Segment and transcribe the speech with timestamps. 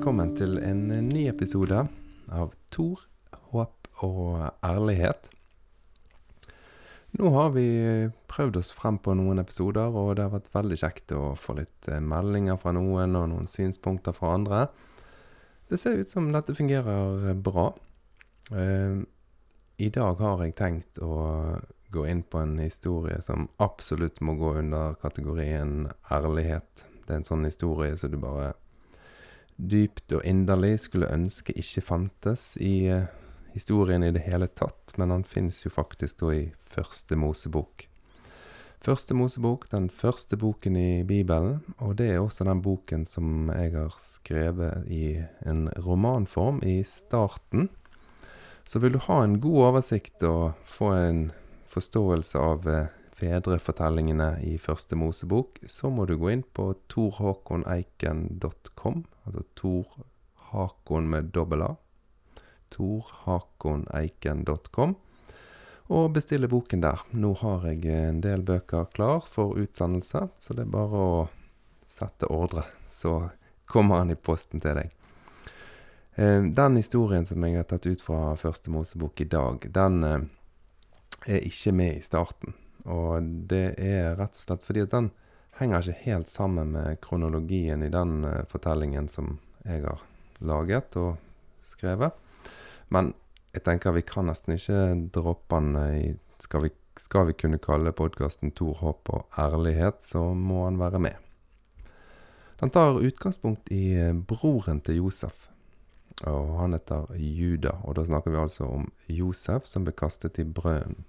[0.00, 1.76] velkommen til en ny episode
[2.32, 3.02] av Tor,
[3.52, 5.26] håp og ærlighet.
[7.20, 7.64] Nå har vi
[8.32, 11.90] prøvd oss frem på noen episoder, og det har vært veldig kjekt å få litt
[11.92, 14.62] eh, meldinger fra noen og noen synspunkter fra andre.
[15.68, 17.66] Det ser ut som dette fungerer bra.
[18.56, 19.04] Eh,
[19.84, 21.12] I dag har jeg tenkt å
[21.92, 26.88] gå inn på en historie som absolutt må gå under kategorien ærlighet.
[27.04, 28.54] Det er en sånn historie som du bare
[29.60, 33.08] dypt og inderlig skulle ønske ikke fantes i uh,
[33.54, 37.86] historien i det hele tatt, men han finnes jo faktisk da i Første Mosebok.
[38.80, 43.74] Første Mosebok, den første boken i Bibelen, og det er også den boken som jeg
[43.74, 47.68] har skrevet i en romanform i starten.
[48.64, 51.20] Så vil du ha en god oversikt og få en
[51.68, 52.88] forståelse av uh,
[53.20, 59.04] fedrefortellingene i Første Mosebok, så må du gå inn på torhakoneiken.com.
[59.24, 59.86] altså Tor
[60.50, 61.74] Hakon med dobbel A.
[62.74, 64.94] Torhakoneiken.com.
[65.90, 66.98] Og bestille boken der.
[67.10, 71.28] Nå har jeg en del bøker klar for utsendelse, så det er bare å
[71.90, 73.30] sette ordre, så
[73.66, 74.88] kommer han i posten til deg.
[76.14, 80.20] Eh, den historien som jeg har tatt ut fra Første Mosebok i dag, den eh,
[81.26, 82.54] er ikke med i starten.
[82.90, 85.10] Og det er rett og slett fordi at den
[85.60, 90.02] henger ikke helt sammen med kronologien i den uh, fortellingen som jeg har
[90.40, 91.16] laget og
[91.66, 92.16] skrevet.
[92.88, 93.12] Men
[93.54, 94.82] jeg tenker vi kan nesten ikke
[95.14, 100.32] droppe den i skal vi, skal vi kunne kalle podkasten 'Tor håp og ærlighet', så
[100.34, 101.16] må han være med.
[102.60, 105.48] Den tar utgangspunkt i eh, broren til Josef.
[106.28, 107.78] Og han heter Juda.
[107.88, 111.04] Og da snakker vi altså om Josef som ble kastet i brønnen.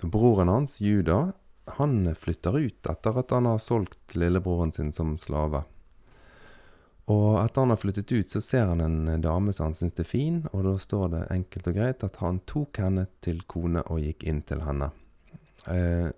[0.00, 1.32] Så broren hans, Juda,
[1.78, 5.62] han flytter ut etter at han har solgt lillebroren sin som slave.
[7.10, 10.06] Og etter han har flyttet ut, så ser han en dame som han syns er
[10.06, 14.02] fin, og da står det enkelt og greit at han tok henne til kone og
[14.04, 14.92] gikk inn til henne.
[15.70, 16.08] Eh,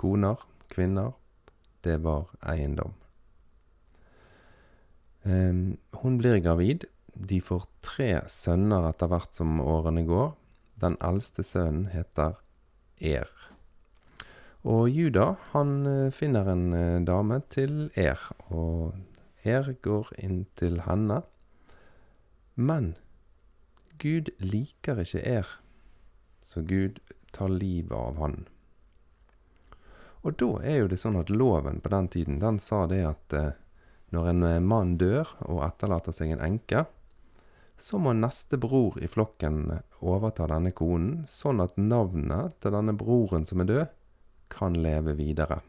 [0.00, 0.40] koner,
[0.72, 1.12] kvinner,
[1.84, 2.96] det var eiendom.
[5.28, 6.88] Eh, hun blir gravid.
[7.12, 10.32] De får tre sønner etter hvert som årene går.
[10.80, 12.38] Den eldste sønnen heter
[13.00, 13.28] Er.
[14.62, 18.92] Og Juda, han eh, finner en eh, dame til Er, og
[19.44, 21.22] Er går inn til henne.
[22.56, 22.94] Men
[24.00, 25.48] Gud liker ikke Er,
[26.44, 27.00] så Gud
[27.32, 28.44] tar livet av han.
[30.20, 33.36] Og da er jo det sånn at loven på den tiden, den sa det at
[33.36, 33.52] eh,
[34.12, 36.84] når en mann dør og etterlater seg en enke,
[37.80, 39.62] så må neste bror i flokken
[40.00, 43.96] overta denne konen, sånn at navnet til denne broren som er død,
[44.50, 45.60] kan leve videre.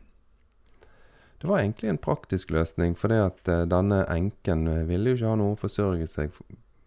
[1.42, 5.38] Det var egentlig en praktisk løsning, fordi at uh, denne enken ville jo ikke ha
[5.40, 6.36] noe å forsørge seg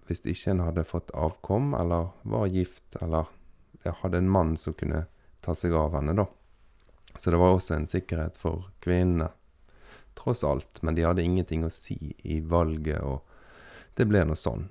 [0.05, 3.31] hvis ikke en hadde fått avkom, eller var gift, eller
[4.03, 5.07] hadde en mann som kunne
[5.45, 6.27] ta seg av henne, da.
[7.17, 9.31] Så det var også en sikkerhet for kvinnene,
[10.19, 10.83] tross alt.
[10.83, 13.25] Men de hadde ingenting å si i valget, og
[13.97, 14.69] det ble nå sånn.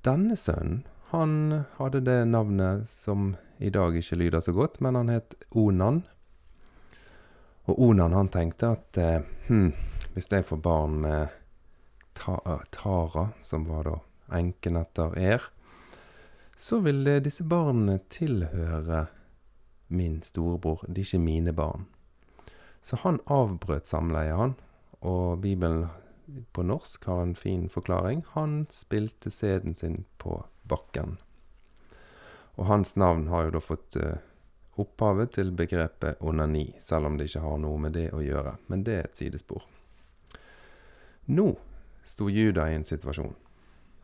[0.00, 5.10] Denne sønnen, han hadde det navnet som i dag ikke lyder så godt, men han
[5.12, 6.04] het Onan.
[7.68, 9.74] Og Onan han tenkte at eh, hm,
[10.14, 11.34] hvis jeg får barn med
[12.16, 12.38] ta
[12.72, 13.98] Tara, som var da
[14.38, 15.44] enken etter Er,
[16.56, 19.06] så vil disse barna tilhøre
[19.88, 20.86] min storebror.
[20.88, 21.86] De er ikke mine barn.
[22.80, 24.56] Så han avbrøt samleiet, han.
[25.00, 25.88] Og Bibelen
[26.52, 28.24] på norsk har en fin forklaring.
[28.34, 31.18] Han spilte sæden sin på bakken.
[32.54, 34.18] Og hans navn har jo da fått uh,
[34.80, 38.56] opphavet til begrepet onani, selv om det ikke har noe med det å gjøre.
[38.68, 39.64] Men det er et sidespor.
[41.30, 41.52] Nå
[42.04, 43.36] sto Juda i en situasjon.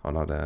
[0.07, 0.41] Han hadde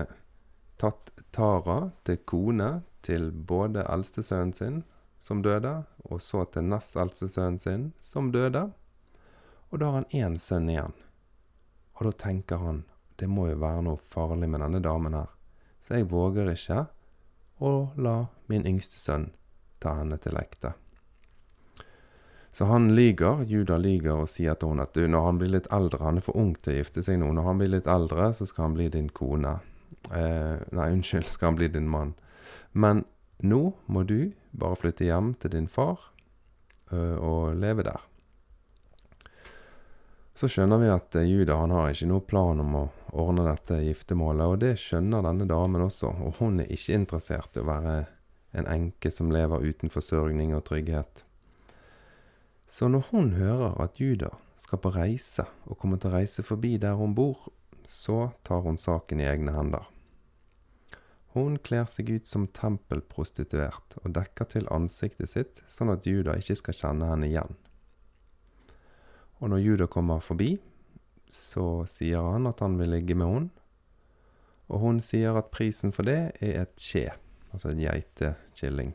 [0.81, 2.71] tatt Tara til kone
[3.05, 4.83] til både eldstesønnen sin,
[5.21, 8.71] som døde, og så til nest eldstesønnen sin, som døde.
[9.71, 10.97] Og da har han én sønn igjen.
[12.01, 12.85] Og da tenker han
[13.21, 15.29] det må jo være noe farlig med denne damen her,
[15.85, 16.87] så jeg våger ikke
[17.61, 18.15] å la
[18.49, 19.27] min yngste sønn
[19.81, 20.73] ta henne til ekte.
[22.51, 25.69] Så han lyger, Juda lyger og sier til henne at du, når han blir litt
[25.71, 28.33] eldre, han er for ung til å gifte seg nå, når han blir litt eldre,
[28.35, 29.59] så skal han bli din kone.
[30.11, 32.17] Eh, nei, unnskyld, skal han bli din mann.
[32.73, 33.05] Men
[33.45, 36.11] nå må du bare flytte hjem til din far
[36.91, 38.03] ø, og leve der.
[40.41, 42.87] Så skjønner vi at eh, Juda han har ikke noe plan om å
[43.21, 47.61] ordne dette giftermålet, og det skjønner denne damen også, og hun er ikke interessert i
[47.61, 47.97] å være
[48.57, 51.27] en enke som lever uten forsørgning og trygghet.
[52.65, 56.79] Så når hun hører at Juda skal på reise og kommer til å reise forbi
[56.81, 57.51] der hun bor,
[57.85, 59.93] så tar hun saken i egne hender.
[61.37, 66.63] Hun kler seg ut som tempelprostituert og dekker til ansiktet sitt, sånn at Juda ikke
[66.65, 67.61] skal kjenne henne igjen.
[69.41, 70.55] Og når Juda kommer forbi,
[71.31, 73.51] så sier han at han vil ligge med henne.
[74.71, 77.09] Og hun sier at prisen for det er et skje,
[77.51, 78.93] altså en geitekilling.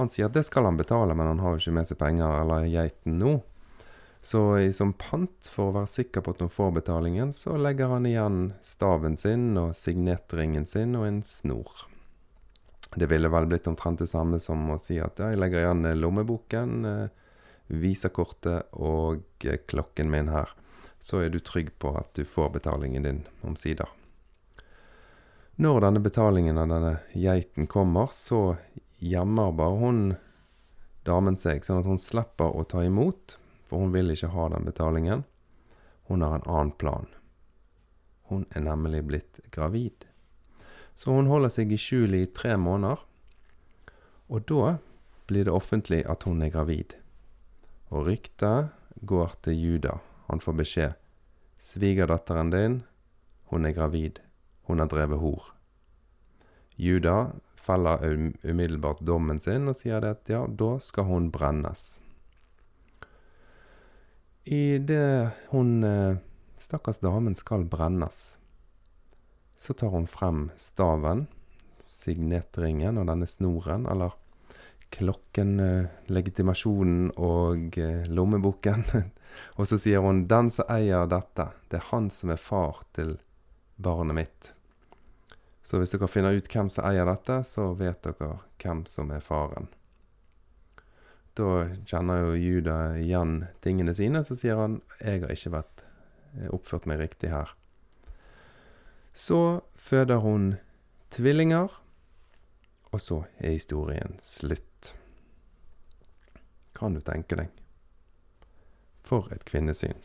[0.00, 2.38] Han sier at det skal han betale, men han har jo ikke med seg penger
[2.40, 3.34] eller geiten nå.
[4.24, 4.40] Så
[4.76, 8.40] som pant, for å være sikker på at hun får betalingen, så legger han igjen
[8.64, 11.86] staven sin og signetringen sin og en snor.
[12.96, 15.86] Det ville vel blitt omtrent det samme som å si at ja, jeg legger igjen
[16.00, 17.19] lommeboken, eh,
[17.70, 20.50] visakortet og eh, klokken min her.
[21.00, 23.88] Så er du trygg på at du får betalingen din omsider.
[25.60, 28.56] Når denne betalingen av denne geiten kommer, så
[29.00, 30.02] gjemmer bare hun
[31.08, 33.36] damen seg, sånn at hun slipper å ta imot,
[33.68, 35.24] for hun vil ikke ha den betalingen.
[36.08, 37.08] Hun har en annen plan.
[38.30, 40.06] Hun er nemlig blitt gravid.
[40.94, 43.00] Så hun holder seg i skjul i tre måneder,
[44.30, 44.76] og da
[45.30, 46.96] blir det offentlig at hun er gravid.
[47.90, 48.70] Og ryktet
[49.02, 49.98] går til Juda.
[50.30, 50.98] Han får beskjed.
[51.60, 52.82] Svigerdatteren din,
[53.50, 54.20] hun er gravid.
[54.70, 55.50] Hun har drevet hor.
[56.80, 58.04] Juda feller
[58.42, 61.98] umiddelbart dommen sin og sier det at ja, da skal hun brennes.
[64.48, 66.16] I det hun eh,
[66.56, 68.38] stakkars damen skal brennes,
[69.60, 71.26] så tar hun frem staven,
[71.84, 74.16] signetringen og denne snoren, eller
[74.90, 78.84] klokken, eh, legitimasjonen og eh, lommeboken.
[79.58, 83.18] og så sier hun 'Den som eier dette, det er han som er far til
[83.76, 84.52] barnet mitt'.
[85.62, 89.22] Så hvis dere finner ut hvem som eier dette, så vet dere hvem som er
[89.22, 89.68] faren.
[91.38, 95.84] Da kjenner jo Juda igjen tingene sine, så sier han 'jeg har ikke vært
[96.36, 97.54] eh, oppført meg riktig her'.
[99.12, 100.58] Så føder hun
[101.10, 101.70] tvillinger,
[102.90, 104.94] og så er historien slutt.
[106.76, 107.50] Kan du tenke deg?
[109.06, 109.98] For et kvinnesyn.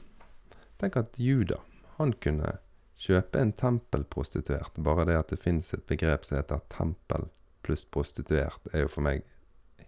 [0.81, 1.61] Tenk at Juda,
[1.97, 2.57] han kunne
[2.99, 4.77] kjøpe en tempelprostituert.
[4.83, 7.29] Bare det at det fins et begrep som heter tempel
[7.65, 9.23] pluss prostituert, er jo for meg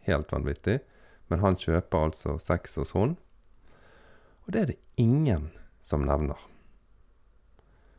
[0.07, 0.79] helt vanvittig.
[1.27, 3.17] Men han kjøper altså sex hos hun.
[4.45, 5.49] Og det er det ingen
[5.83, 6.39] som nevner.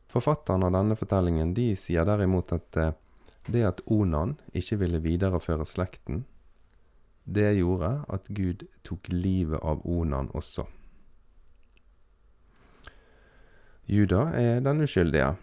[0.09, 2.95] Forfatteren av denne fortellingen de sier derimot at eh,
[3.53, 6.25] det at Onan ikke ville videreføre slekten,
[7.29, 10.65] det gjorde at Gud tok livet av Onan også.
[13.89, 15.35] Juda er den uskyldige.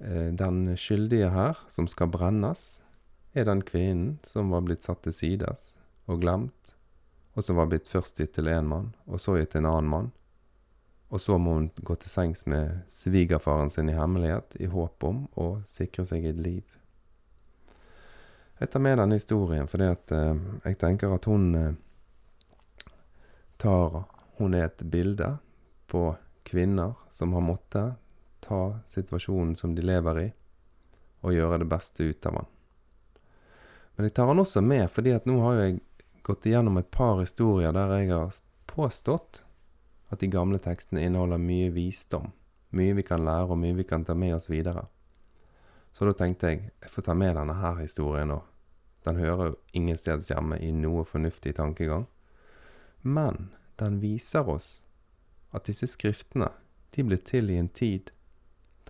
[0.00, 2.80] Eh, den skyldige her, som skal brennes,
[3.34, 5.74] er den kvinnen som var blitt satt til sides
[6.08, 6.74] og glemt,
[7.36, 9.92] og som var blitt først gitt til én mann, og så gitt til en annen
[9.92, 10.10] mann.
[11.10, 15.24] Og så må hun gå til sengs med svigerfaren sin i hemmelighet, i håp om
[15.36, 16.79] å sikre seg et liv.
[18.60, 21.76] Jeg tar med denne historien fordi at eh, jeg tenker at hun eh,
[23.56, 24.02] tar
[24.36, 25.26] Hun er et bilde
[25.88, 26.14] på
[26.44, 27.96] kvinner som har måttet
[28.40, 30.28] ta situasjonen som de lever i,
[31.20, 32.46] og gjøre det beste ut av den.
[33.96, 35.80] Men jeg tar den også med fordi at nå har jeg
[36.24, 38.40] gått igjennom et par historier der jeg har
[38.70, 39.42] påstått
[40.08, 42.32] at de gamle tekstene inneholder mye visdom.
[42.76, 44.86] Mye vi kan lære, og mye vi kan ta med oss videre.
[45.92, 48.40] Så da tenkte jeg jeg får ta med denne her historien nå.
[49.06, 52.06] Den hører ingensteds hjemme i noe fornuftig tankegang.
[53.00, 54.82] Men den viser oss
[55.56, 56.50] at disse skriftene
[56.94, 58.10] de ble til i en tid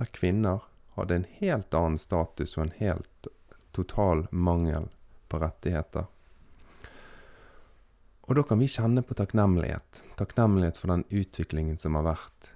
[0.00, 0.64] der kvinner
[0.96, 3.28] hadde en helt annen status og en helt
[3.76, 4.88] total mangel
[5.30, 6.08] på rettigheter.
[8.30, 10.02] Og da kan vi kjenne på takknemlighet.
[10.18, 12.52] Takknemlighet for den utviklingen som har vært,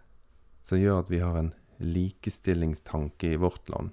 [0.62, 3.90] som gjør at vi har en likestillingstanke i vårt land.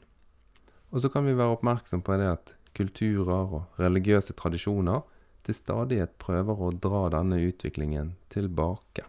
[0.91, 5.01] Og så kan vi være oppmerksom på det at kulturer og religiøse tradisjoner
[5.45, 9.05] til stadighet prøver å dra denne utviklingen tilbake.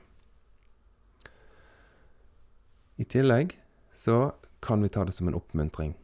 [2.97, 3.57] I tillegg
[3.99, 5.95] så kan vi ta det som en oppmuntring.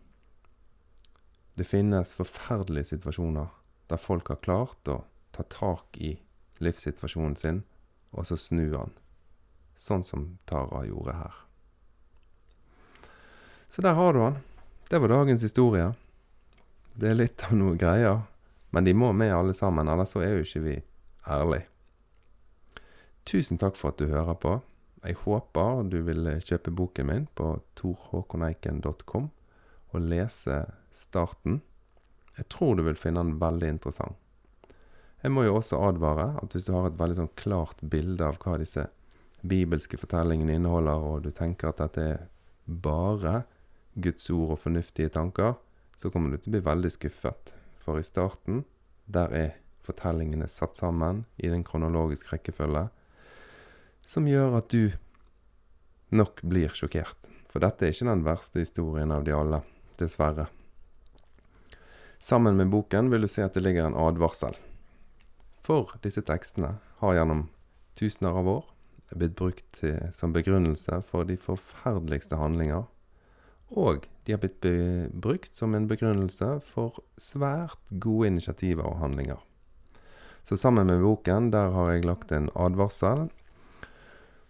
[1.55, 3.51] Det finnes forferdelige situasjoner
[3.91, 5.03] der folk har klart å
[5.35, 6.17] ta tak i
[6.63, 7.63] livssituasjonen sin,
[8.11, 8.95] og så snu han,
[9.79, 11.35] Sånn som Tara gjorde her.
[13.71, 14.41] Så der har du han.
[14.91, 15.93] Det var dagens historie.
[16.99, 18.25] Det er litt av noe greier,
[18.75, 20.77] men de må med alle sammen, ellers så er jo ikke vi
[21.31, 21.69] ærlige.
[23.29, 24.57] Tusen takk for at du hører på.
[25.05, 30.57] Jeg håper du vil kjøpe boken min på torhåkoneiken.com og lese
[30.91, 31.61] starten.
[32.39, 34.19] Jeg tror du vil finne den veldig interessant.
[35.23, 38.41] Jeg må jo også advare at hvis du har et veldig sånn klart bilde av
[38.43, 38.89] hva disse
[39.47, 42.27] bibelske fortellingene inneholder, og du tenker at dette er
[42.67, 43.43] bare
[43.95, 45.57] Guds ord og fornuftige tanker,
[45.99, 47.53] så kommer du til å bli veldig skuffet.
[47.83, 48.63] For i starten,
[49.11, 49.51] der er
[49.87, 52.87] fortellingene satt sammen i den kronologiske rekkefølge,
[54.09, 54.93] som gjør at du
[56.15, 57.29] nok blir sjokkert.
[57.49, 59.63] For dette er ikke den verste historien av de alle,
[59.99, 60.47] dessverre.
[62.23, 64.57] Sammen med boken vil du se at det ligger en advarsel.
[65.65, 67.47] For disse tekstene har gjennom
[67.99, 68.69] tusener av år
[69.17, 72.85] blitt brukt som begrunnelse for de forferdeligste handlinger.
[73.69, 74.65] Og de har blitt
[75.13, 79.41] brukt som en begrunnelse for svært gode initiativer og handlinger.
[80.49, 83.29] Så sammen med boken, der har jeg lagt en advarsel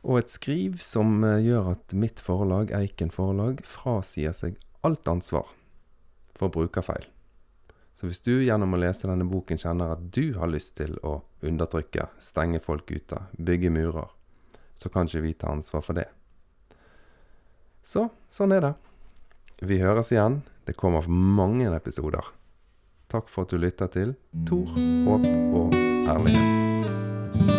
[0.06, 5.50] og et skriv som eh, gjør at mitt forlag, Eiken Forlag, frasier seg alt ansvar
[6.38, 7.08] for brukerfeil.
[7.98, 11.18] Så hvis du gjennom å lese denne boken kjenner at du har lyst til å
[11.42, 14.06] undertrykke, stenge folk ute, bygge murer,
[14.78, 16.06] så kan ikke vi ta ansvar for det.
[17.82, 18.74] Så sånn er det.
[19.60, 20.42] Vi høres igjen.
[20.66, 22.22] Det kommer mange episoder.
[23.10, 24.14] Takk for at du lytter til
[24.46, 24.70] Tor,
[25.08, 25.26] håp
[25.58, 25.74] og
[26.14, 27.57] ærlighet.